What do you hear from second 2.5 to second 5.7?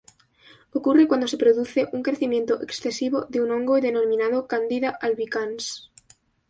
excesivo de un hongo denominado "Candida albicans".